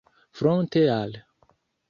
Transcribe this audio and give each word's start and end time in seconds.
fronte 0.39 0.83
al 0.89 1.13